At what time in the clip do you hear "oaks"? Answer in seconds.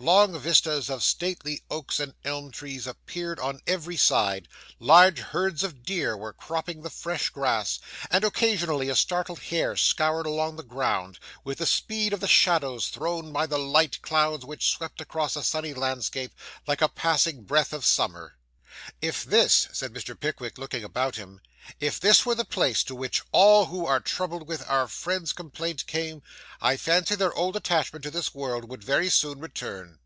1.70-2.00